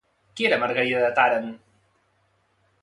Qui 0.39 0.47
era 0.47 0.57
Maragrida 0.63 1.03
de 1.03 1.11
Tàrent? 1.21 1.53